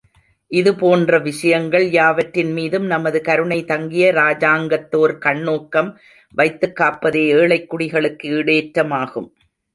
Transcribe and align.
இது 0.51 0.71
போன்ற 0.75 1.17
விஷயங்கள் 1.19 1.85
யாவற்றின் 1.89 2.53
மீதும் 2.53 2.85
நமது 2.85 3.19
கருணை 3.21 3.59
தங்கிய 3.65 4.07
இராஜாங்கத்தோர் 4.13 5.15
கண்ணோக்கம் 5.27 5.91
வைத்துக் 6.33 6.77
காப்பதே 6.81 7.23
ஏழைக்குடிகளுக்கு 7.35 8.27
ஈடேற்றமாகும். 8.39 9.29